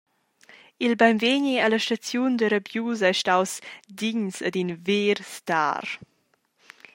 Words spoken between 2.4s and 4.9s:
Rabius ei staus digns ad in